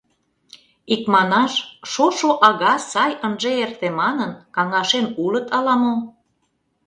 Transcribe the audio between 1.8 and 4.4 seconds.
шошо ага сай ынже эрте манын,